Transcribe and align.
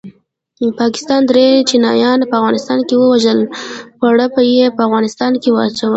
پاکستان 0.79 1.21
دري 1.29 1.47
چینایان 1.69 2.19
په 2.29 2.35
افغانستان 2.39 2.79
کې 2.87 2.95
ووژل 2.97 3.39
پړه 3.99 4.25
یې 4.57 4.65
په 4.75 4.81
افغانستان 4.87 5.31
واچول 5.55 5.89